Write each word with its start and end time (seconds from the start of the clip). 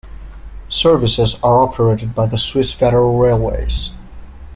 Services 0.69 1.35
are 1.43 1.59
operated 1.61 2.15
by 2.15 2.25
the 2.25 2.39
Swiss 2.39 2.73
Federal 2.73 3.19
Railways. 3.19 3.91